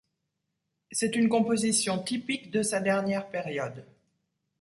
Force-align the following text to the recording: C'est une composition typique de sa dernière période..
C'est 0.91 1.15
une 1.15 1.29
composition 1.29 2.01
typique 2.01 2.49
de 2.49 2.63
sa 2.63 2.79
dernière 2.79 3.29
période.. 3.29 3.85